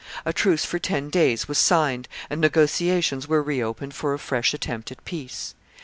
A 0.25 0.33
truce 0.33 0.65
for 0.65 0.79
ten 0.79 1.11
days 1.11 1.47
was 1.47 1.59
signed, 1.59 2.07
and 2.27 2.41
negotiations 2.41 3.27
were 3.27 3.43
reopened 3.43 3.93
for 3.93 4.15
a 4.15 4.17
fresh 4.17 4.51
attempt 4.51 4.91
at 4.91 5.05
peace. 5.05 5.53